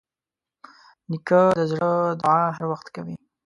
[1.09, 1.89] نیکه د زړه
[2.21, 3.15] دعا هر وخت کوي.